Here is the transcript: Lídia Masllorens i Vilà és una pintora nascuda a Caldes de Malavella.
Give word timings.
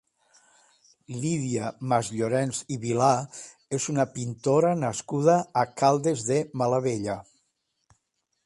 Lídia 1.25 1.67
Masllorens 1.91 2.63
i 2.75 2.79
Vilà 2.87 3.11
és 3.79 3.87
una 3.95 4.07
pintora 4.17 4.75
nascuda 4.87 5.39
a 5.65 5.67
Caldes 5.83 6.29
de 6.31 6.43
Malavella. 6.63 7.21